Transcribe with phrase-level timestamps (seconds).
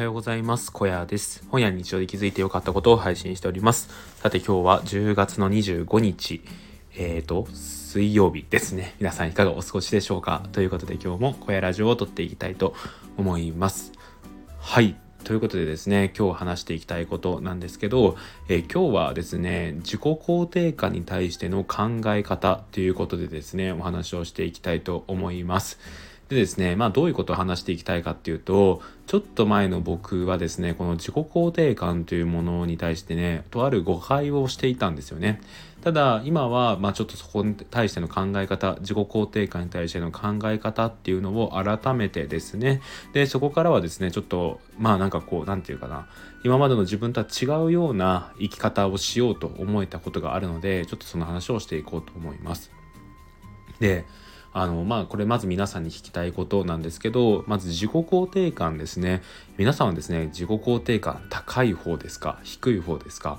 [0.00, 0.72] はようございます。
[0.72, 1.44] 小屋です。
[1.50, 3.90] 本屋に日常で気づいてよかったことを配信しております。
[4.16, 6.40] さて今日は10月の25日、
[6.96, 8.94] えーと、水曜日ですね。
[8.98, 10.42] 皆さんいかがお過ごしでしょうか？
[10.52, 12.74] ということで今日も小屋ラジオを撮っていきたいと
[13.18, 13.92] 思います。
[14.58, 14.96] はい。
[15.22, 18.16] ということでですね、今日話していきたいことなんですけど、
[18.48, 25.78] えー、今日はですね、自己肯定感に対しての考え方ということでですね、お話をしていきたいと思います。
[26.30, 35.40] でですね、まあどういうことを話していきたいかっていうと、ちょっと前の僕はですね、この自己肯定感というものに対してね、とある誤解をしていたんですよね。
[35.82, 42.80] ただ今は、まあちょっとそこに対しての考え方、自己肯定感に対しての考え方っていうのを改めてですね、
[43.12, 46.06] で、そこからはですね、ちょっと、まあなんかこう、なんていうかな、
[46.44, 52.70] 今までの自分とは違うような生き方をしようと思えたことがあるので、ちょっとその話をしていこうと思います。
[53.80, 54.04] で、
[54.52, 59.22] あのまあこれまず皆さんに聞きたいことなんですけどまず自己肯定感ですね。
[59.58, 62.38] 皆さんはですね自己肯定感高い方ですか？
[62.42, 63.38] 低い方ですか？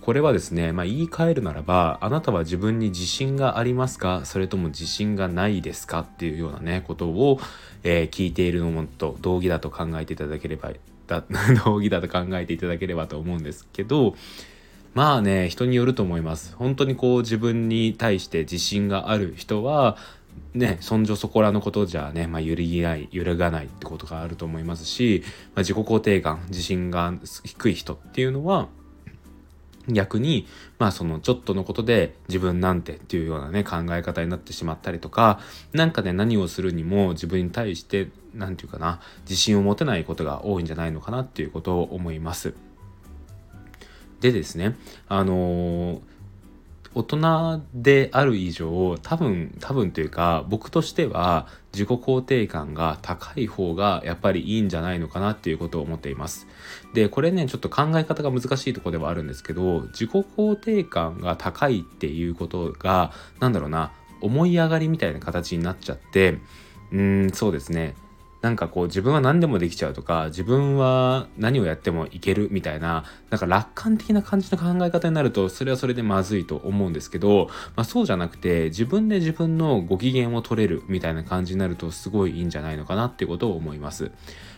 [0.00, 4.22] これはですね、まあ、言い換えるならばあなたは自分に自信がありますか？
[4.24, 6.00] それとも自信がないですか？
[6.00, 7.38] っていうようなねことを、
[7.82, 10.72] えー、聞いているのもと同義だと考えていただければ
[11.06, 11.22] だ
[11.66, 14.14] 同義だと考えていただければと思うんですけど
[14.94, 16.54] まあね人によると思います。
[16.56, 19.98] 本当にこう自分に対して自信がある人は
[20.54, 25.22] ね、そんじょそこらのことじゃね、まあ、揺るぎない、揺るがないってことがあると思いますし、
[25.54, 27.14] まあ、自己肯定感、自信が
[27.44, 28.68] 低い人っていうのは、
[29.88, 30.46] 逆に、
[30.78, 35.40] まあそのちょっとのことで自分なんてっていうようなね考え方になってしまったりとか、
[35.72, 42.54] なんかね何をするにも自分に対して何て言うかな、自信を持てないことが多いんじゃないのかなっていうことを思います。
[44.20, 44.76] でですね、
[45.08, 46.09] あのー
[46.92, 56.48] 大人である以上多分多分というか僕としては自己肯定感が高い方がやっぱりいいんじゃないのかなっていうことを思っています。
[56.92, 66.38] でこれねちょっと考え方が難しいとこではあるんですけど自己肯定感が高いっていうことが何だろうな思い上がりみたいな形になっちゃって
[66.90, 67.94] うんそうですね。
[68.42, 84.10] なんかこう自分は何でもできちゃうとか自分は何をやってもいけるみたいななんか楽観的な感じの考え方になるとそれはそれでまずいと思うんですけど、まあ、そうじゃなくて自分で自分のご機嫌を取れるみたいな感じになるとすごいいいんじゃないのかなっていうことを思います。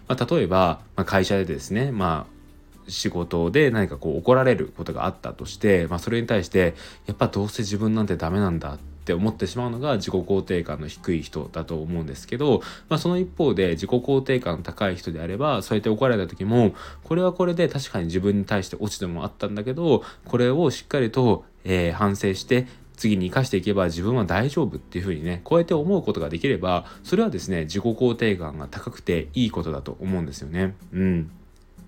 [0.06, 2.42] まあ、例えば、まあ、会社でですねまあ
[2.88, 6.74] 仕事で何かこう怒られることがあったとして、まあ、それに対して
[7.06, 30.76] やっぱどうせ自分なんてダメなんだってって思ってしまうのが自己肯定感の低い人だと思うんですけど、まあ、その一方で自己肯定感高い人であればそうやって怒られた時もこれはこれで確かに自分に対して落ちてもあったんだけどこれをしっかりと、えー、反省して次に生かしていけば自分は大丈夫っていうふうにねこうやって思うことができればそれはですね自己肯定感が高くていいことだと思うんですよね。
[30.92, 31.30] うん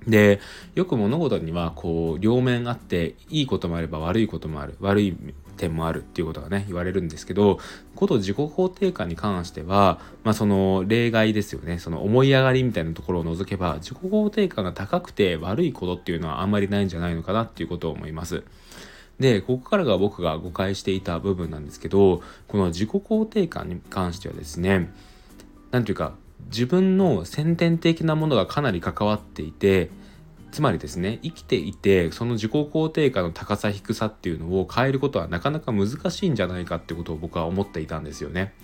[0.09, 0.41] で
[0.75, 5.17] よく物事にはこう両面あっていいこともあれば悪いこともある悪い
[5.55, 7.59] 点もあるっていうことがね言われるんですけど
[7.95, 18.45] こと自己肯定感に関しては、まあ、その例外ですよねその思い上がりみたいなところを除けば自己肯定感が高くて悪いことっていうのはあんまりないんじゃないのかなっていうことを思います。
[19.19, 24.91] でここからが僕が誤解していた部分なんですけどこの自己肯定感に関してはですね
[25.71, 26.15] 何ていうか
[26.47, 29.91] 自分の先天的なものがかなり関わっていて
[30.55, 38.55] つまりですね生きていてその自己肯定感の高さ低さっていうのを変えることはなかなか難しいんじゃないかってことを僕は思っていたんですよね。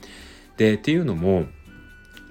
[0.56, 1.46] でっていうのも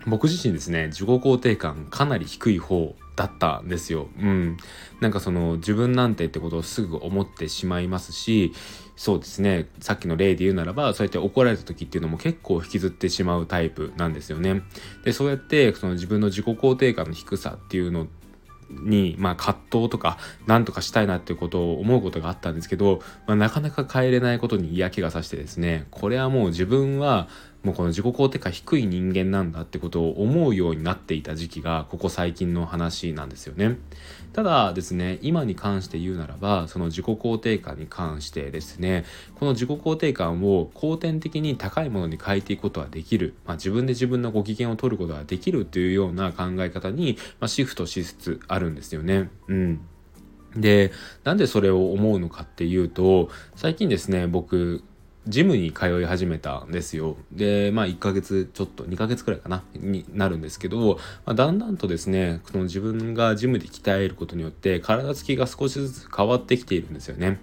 [0.08, 4.08] 僕自身ですね自己肯定感かなり低い方だったんですよ。
[4.18, 4.56] うん。
[5.02, 8.54] なんかその自分なんてってことをすぐ思ってしまいますし、
[8.96, 9.68] そうですね。
[9.82, 14.62] さっきの例で言うならば、そうやって怒られた時っていうのも結構引きずってしまうタイプなんですよね。
[15.04, 18.08] で、そうやってその自分の自己肯定感の低さっていうの
[18.70, 27.28] に、まあ、葛藤とか何とかしたいなっていうことを思うことがあったんですけど、まあ、なかなか変えれないことに嫌気がさしてですねこれはもう自分は
[27.64, 33.78] もうこの自己肯定感低い人間なんだってことを思うようになっていた時期がここ最近の話なんですよね。
[34.32, 39.04] ただですね今に関して言うならばその自己肯定感に関してですね
[39.36, 49.30] この自己肯定感を後天的に高いものに変えていくことはできる、まあ、自分で自分のご機嫌を取ることができるというような考え方に、まあ、シフトしつつあるんですよね。
[49.48, 49.82] うん
[50.56, 50.92] で、
[51.24, 54.84] なんでそれを思うのかっていうと、最近ですね、僕、
[55.28, 57.18] ジムに通い始めたんですよ。
[57.32, 60.96] で、まあ1ヶ月ちょっと、2ヶ月くらいかな、になるんですけど、
[61.26, 67.40] まあ、だんだんとですね、この自分がジムで鍛えることによって体つきが少しずつ変わってきているんですよね。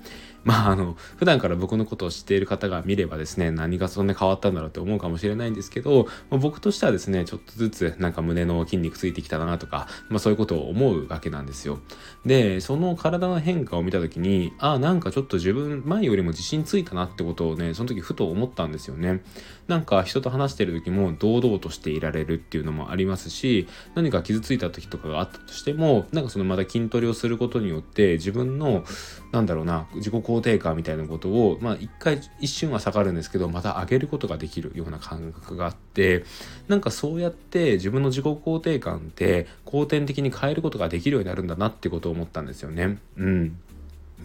[0.46, 11.80] まああの普段から僕のことを知っている方が見ればですね何がそんな変わったんだろうって思うかもしれないんですけど、まあ、僕としてはですねちょっとずつなんか胸の筋肉ついてきたなとか、まあ、そういうことを思うわけなんですよ。
[12.24, 19.24] でその体の変化を見た時にああなんかちょっと自分前よりも自信ついたなってことをねその時ふと思ったんですよね。
[19.66, 23.66] なんか人と話してる時も堂々としていられるっていうのもありますし
[23.96, 28.84] 何か傷ついた時とかがあったとしてもなんかそのまた筋トレをすることによって自分の
[29.32, 36.24] なんだろうな自己肯肯定感みたいなことをまあ一回一瞬は下がるんですけどまた上げることができるような感覚があって
[36.68, 42.98] なんかそうやって自分の自己肯定感って後天的に変えることができるようになるんだなってことを思ったんですよね。
[43.16, 43.58] うん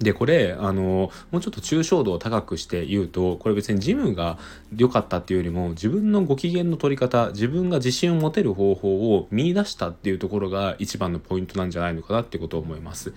[0.02, 4.40] でこれあのもうちょっと抽象度を高くして言うとこれ別にジムが
[4.76, 13.14] 良かったっていうよりも自分のご機嫌の取り方自分が自信を持てる方法を見出したっていうところが一番のポイントなんじゃないのかなってことを思います。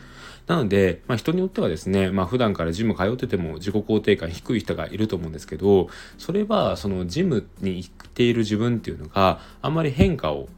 [0.46, 5.88] なので、まあ、人によってはですね、まあ、普段からジム通ってても自己肯定感低い人がいると思うんですけど
[6.18, 10.48] それはそのジムに行っている自分っていうのがあんまり変化を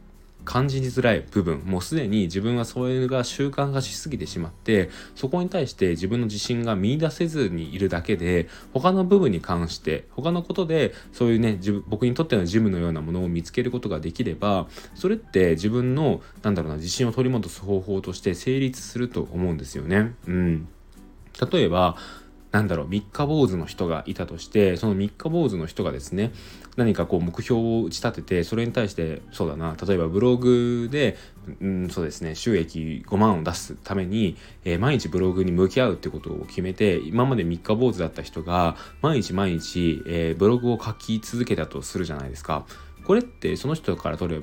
[0.47, 20.13] 感じづらい部分もうすでに自分はそれが習慣化しすぎてしまってそこに対して自分の自信が見出せずにいるだけで他の部分に関して他のことでそういうね自分僕にとってのジムのようなものを見つけることができればそれって自分のなんだろうな自信を取り戻す方法として成立すると思うんですよね。
[20.27, 20.67] うん、
[21.51, 21.97] 例えば
[22.51, 26.31] なんだろう三日坊主の人がいたとしてその三日坊主の人がですね
[26.77, 31.17] 何かこう目標を打ち立ててそれに対してそうだな例えばブログで、
[31.59, 42.65] うん、そうですね収益5万を出すために、えー、毎日ブログに向き合うってことを決めて今まで三日坊主だった人が毎日毎日、えー、ブログを書き続けたとするじゃないですか。
[43.05, 44.41] これってその人から取れ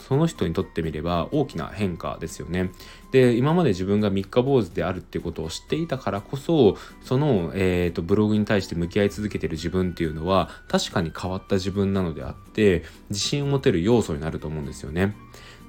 [0.00, 2.70] その人にとってみれば大きな変化ですよね。
[3.12, 15.16] で今まで自分が三日坊主であるってことを知っていたからこそその、えーと、ブログに対して向き合い続けてる自分っていうのは確かに変わった自分なのであって自信を持てる要素になると思うんですよね。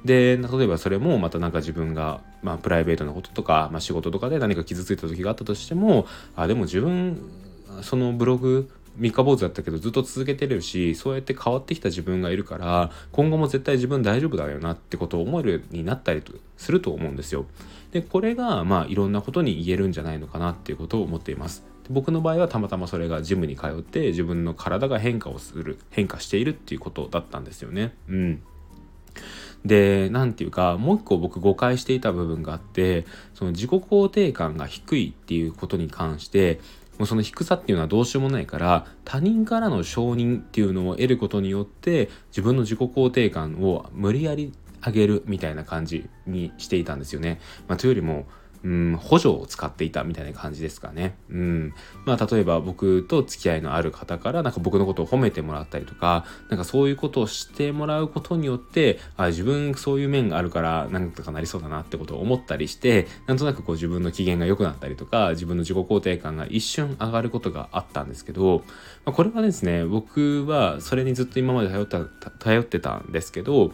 [0.06, 7.20] で例えばそれもまた何か自分が、まあ、プライベートなこととか、まあ、仕事とかで何か傷ついた時があったとしてもあでも自分
[7.82, 16.24] そのブログ三日坊主だったけどずっと続けてるしそうやって変わってきた自分がいるから今後も絶対自分大丈夫だよなってことを思えるようになったり
[16.58, 17.46] すると思うんですよ。
[17.92, 21.64] でこれがまあいろんなことに言えるんじゃないのかなっていうことを思っています。
[21.90, 27.94] 僕の場合はたまたまそれがジムに通って自分の体が変化をする変化しているっていうことだったんですよね。
[28.10, 28.42] うん。
[29.64, 36.60] で何て言うかもう一個僕誤解していた部分があってその自己肯定感が低いっていうことに関して
[36.98, 44.54] もうその低さっていうのはどうしようもないから他人からの承認っていうのを得ることによって自分の自己肯定感を無理やり
[44.86, 47.40] 上げるみたいな感じにしていたんですよね。
[47.68, 48.26] まあ、というよりも
[48.66, 51.16] うん、補助を使っていたみたいな感じですかね。
[51.30, 51.74] うん。
[52.04, 68.64] まあ、例えば僕と付き合いのある方から、なんか僕のことを褒めてもらったりとか、なんかそういうことをしてもらうことによって、あ、自分そういう面があるから、なんとかなりそうだなってことを思ったりして、なんとなくこう自分の機嫌が良くなったりとか、自分の自己肯定感が一瞬上がることがあったんですけど、
[69.06, 72.04] まあ、これはですね、僕はそれにずっと今まで頼った、
[72.40, 73.74] 頼ってたんですけど、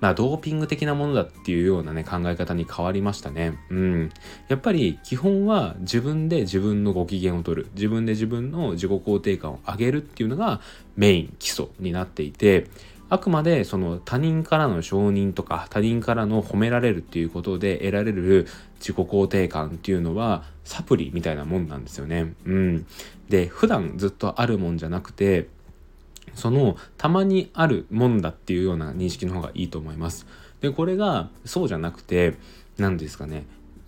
[0.00, 3.58] まあ、ドーピング的なものだっていうようなね、考え方に変わりましたね。
[3.70, 4.10] うん。
[4.48, 7.68] やっぱり基本は自分で自分のご機嫌を取る。
[7.74, 10.60] 自分で自分の自己肯定感を上げるっていうのが
[10.96, 12.66] メイン、基礎になっていて、
[13.08, 18.48] あくまでその他人からの承認とか他人からの褒められるっていうことで得られる
[18.80, 22.34] 自己肯定感っていうのはサプリみたいなもんなんですよね。
[22.44, 22.86] うん。
[23.28, 25.48] で、普段ずっとあるもんじゃなくて、
[26.36, 30.26] そのたまにあるもんだっていうような認識の方がいいと思います。
[30.60, 32.34] でこれがそうじゃなくて
[32.78, 33.46] 何ですかね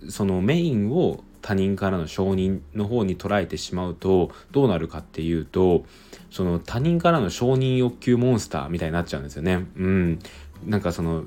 [0.09, 5.85] そのメインを他人からの承認の方に捉えてしまうとどうなるかっていうと
[6.31, 9.67] その他人からの承認欲求モンスターみたいになっちゃうんですよね。
[9.77, 10.19] うん、
[10.67, 11.25] なんかその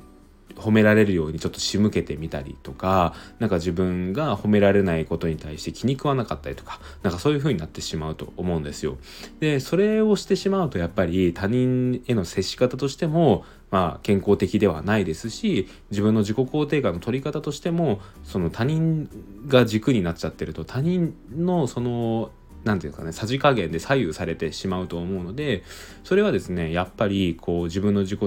[0.62, 8.98] 褒められるようにちょっと仕向けてみたりとか何か自分が褒められないことに対して気に食わなかったりとかなんかそういう風になってしまうと思うんですよ。
[9.40, 19.10] でそれをしてしまうとやっぱり他人への接し方としてもまあ健康的ではないですし自分の自己肯定感の取り方としてもその他人
[19.48, 22.32] が軸になっちゃってると他人のその
[22.64, 25.64] 何て言うんですかねさじ加減で左右されてしまうと思うので
[26.04, 28.22] それはですねやっぱりこう自分の自己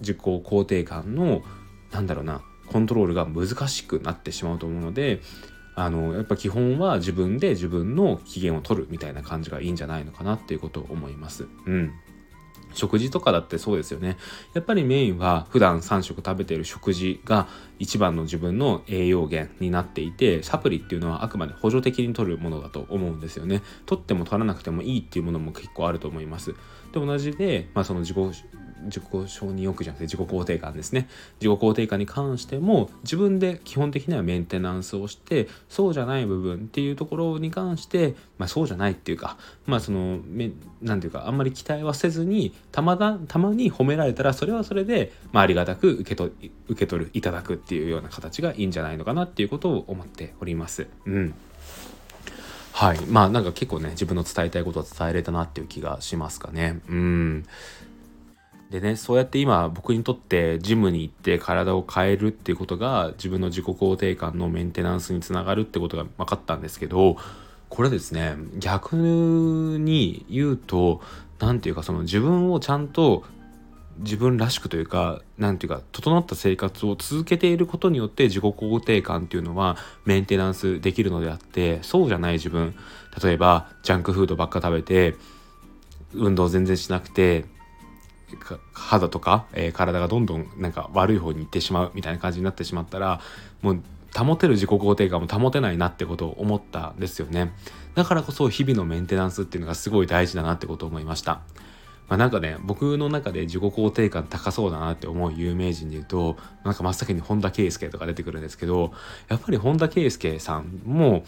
[0.00, 1.42] 自己肯定感の
[1.92, 5.20] なんだろうなコントロールが難しくなってしまうと思うので
[5.74, 11.46] あのやっぱ基本は自分で自分の機嫌を取るみたいな感じがいいんじゃないのかなっていうことを思います。
[11.66, 11.92] うん
[12.72, 14.16] 食事とかだってそうですよね。
[14.54, 23.62] やっぱりメインは普段3食食べている食事が一番の自分の栄養源になっていて、サプリっていうのはあくまで補助的に取るものだと思うんですよね。
[23.86, 26.52] 取っても取らなくてもいいっていうものも結構あると思います。
[26.52, 26.56] で、
[26.94, 28.16] 同じで、まあその自己
[28.84, 31.08] 自己承認欲じゃなくて自己肯定感ですね
[31.40, 40.20] 自己肯定感に関しても自分で基本的にはメンテナンスをしてそうじゃない部分っていうところに関して、まあ、そうじゃないっていうかまあその
[40.82, 46.32] 何ていうかあんまり期待はせずにたまだたまに褒められたらそれはそれで、まあ、ありがたく受け取
[46.68, 50.86] 受け取るいただくっていうような形がいいんじゃないのかなっていうことを思っております。
[51.06, 51.34] うん
[52.80, 53.00] はい。
[53.00, 56.80] まあなんか結構ね、自分の伝えたいことを伝えれたなっていう気がしますかね。
[56.88, 57.46] うん。
[58.70, 67.16] でねそうやって今僕にとってジムに行って体を変えるっていうことが自分の自己肯定感のメンテナンスにつながるってことが分かったんですけど
[67.68, 71.00] これですね逆に言うと
[71.40, 73.24] 何て言うかその自分をちゃんと
[73.98, 82.74] 自分らしくというか何て言うか整った生活を続けていることによって自己肯定感っていうのはメンテナンスできるのであってそうじゃない自分
[83.22, 85.16] 例えばジャンクフードばっか食べて
[86.14, 87.44] 運動全然しなくて
[88.72, 93.20] 肌とか、えー、体がどんどんなんか悪い方に行ってしまうみたいな感じになってしまったら
[93.62, 93.82] もう
[94.16, 97.52] 保てる自己肯定感も保てないなってことを思ったんですよね。
[97.94, 101.40] だからこそ日々のメンテナンスっていうのがすごい大事だなってことを思いました。
[102.10, 108.92] まあ、なんかね僕の中で自己肯定感高そうだなって思う有名人で言うとなんか真っ先に本田圭佑とか出てくるんですけど
[109.28, 111.22] やっぱり本田圭佑さんも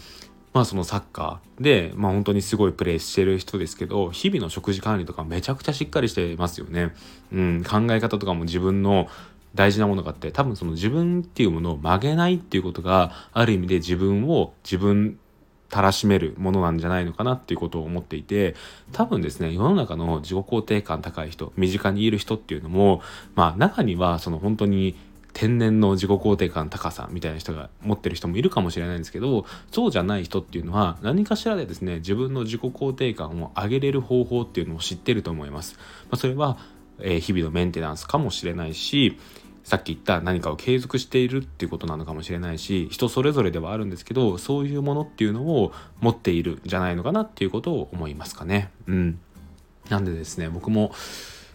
[0.52, 6.94] まあそのサッカーで、まあ本当にすごいプレーしてる人ですけど、日々の食事管理とかめちゃくちゃしっかりしてますよね。
[7.32, 9.08] うん、考え方とかも自分の
[9.54, 15.18] 大事なものがあって、多分その自分っていうものを曲げないっていうことがある意味で自分を自分
[15.72, 18.54] たらしめるものなんじゃないのかなっていうことを思っていて
[18.92, 23.00] 多分ですね世の中の自己肯定感高い人身近にいる人っていうのも
[23.34, 24.96] まあ中にはその本当に
[25.32, 35.76] 天然の自己肯定感高さみたいな人が持ってる人もいるかもしれないんですけどそうじゃない人っていうのは何かしらでですね自分の自己肯定感を上げれる方法っていうのを知ってると思います。
[36.10, 36.58] まあ、それは、
[37.00, 39.18] えー、日々のメンテナンスかもしれないし
[39.64, 48.70] さっき言った何かを継続しているっていうことなのかもしれないし人それぞれではあるんですけどそういうものっていうのを持っているんじゃないのかなっていうことを思いますかね。
[48.86, 49.20] うん、
[49.88, 50.92] なんでですね僕も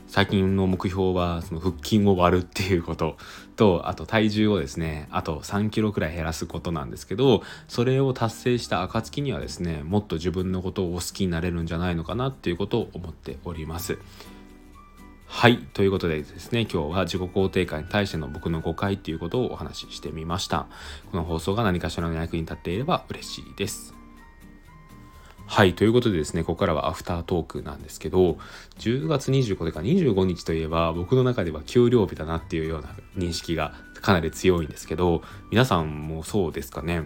[0.07, 3.17] 最近の目標はその腹筋を割るっていうこと
[3.55, 13.99] とあと体重をですねあと3キロくらい減らすことなんですけどそれを達成した暁にはですねもっと自分のことを好きになれるんじゃないのかなっていうことを思っております。
[15.29, 15.59] はい。
[15.73, 20.67] ということでですね、今日は自己肯定感に対しての僕の誤解っていうことをお話ししてみました。
[21.11, 23.96] この放送が何かしらの役に立っていれば嬉しいです。
[25.49, 25.75] はい。
[25.75, 28.37] ということでですね、ここからはアフタートークなんですけど、
[28.79, 37.05] 10月25日か25日といえば、僕の中では給料日だなっていうような認識がかなり強いんですけど、皆さんもそうですかね？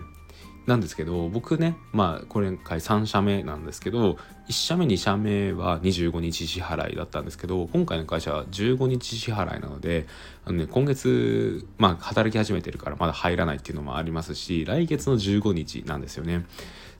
[0.68, 4.18] なんですけど僕ねまあこれ回3社目なんですけど
[4.48, 10.06] 1社目2社目は25日支払いだったんですけど今回の会社は15日支払いなので
[10.46, 16.46] あの、ね、今月まあ働き始めてるからまだ入らないっていうのもありますし来月の15日なんですよね。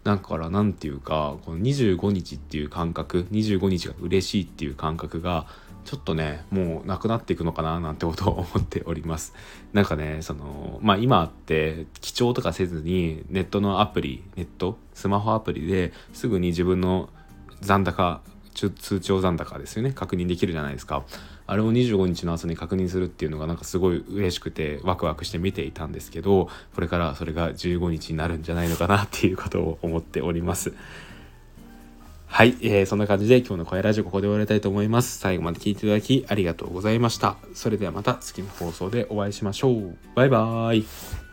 [0.04, 5.46] だから何て言うかこの25日っていう感覚25日が嬉しいっていう感覚が
[5.86, 9.34] ちょっとねもうなくなっていくのかななんてことを思っております。
[9.74, 17.10] なんかねそのまあ今って記帳とかせずにネットのアプリネットスマホアプリですぐに自分の
[17.62, 18.22] 残高
[18.54, 21.04] 通帳残高ですよね確認できるじゃないですか
[21.48, 30.74] あれを25日の朝に確認するっていうのがなんかすごい嬉しくてワクワクして見ていたんですけどこれからそれが15日になるんじゃないのかなっていうことを思っております
[32.32, 35.20] はい、えー、そんな感じで今日の声ラジオここで終わりたいと思います。
[35.20, 37.36] 最後まで聞いていただきありがとうございました。
[37.54, 39.98] それではまた次の放送でお会いしましょう。
[40.16, 41.31] バイバーイ。